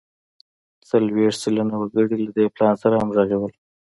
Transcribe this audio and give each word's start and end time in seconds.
څلوېښت 0.89 1.39
سلنه 1.43 1.75
وګړي 1.77 2.17
له 2.25 2.31
دې 2.35 2.45
پلان 2.55 2.75
سره 2.83 2.95
همغږي 3.01 3.37
وو. 3.37 3.49